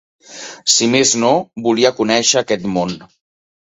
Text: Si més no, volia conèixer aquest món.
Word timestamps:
Si 0.77 0.87
més 0.95 1.13
no, 1.25 1.31
volia 1.69 1.95
conèixer 2.01 2.45
aquest 2.45 2.71
món. 2.77 3.01